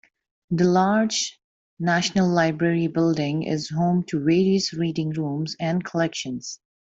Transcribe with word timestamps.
The 0.49 0.63
large 0.63 1.39
National 1.77 2.27
Library 2.27 2.87
building 2.87 3.43
is 3.43 3.69
home 3.69 4.01
to 4.05 4.17
various 4.19 4.73
reading 4.73 5.11
rooms 5.11 5.55
and 5.59 5.85
collections. 5.85 6.59